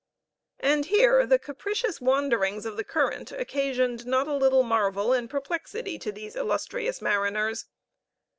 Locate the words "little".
4.33-4.63